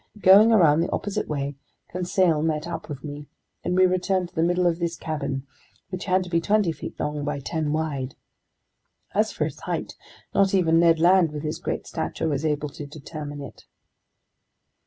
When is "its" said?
9.45-9.59